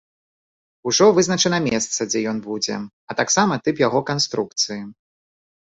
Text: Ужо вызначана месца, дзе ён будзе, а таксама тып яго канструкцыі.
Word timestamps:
Ужо 0.91 1.07
вызначана 1.17 1.59
месца, 1.67 1.99
дзе 2.11 2.19
ён 2.33 2.37
будзе, 2.47 2.75
а 2.79 3.11
таксама 3.23 3.53
тып 3.69 3.75
яго 3.87 3.99
канструкцыі. 4.11 4.81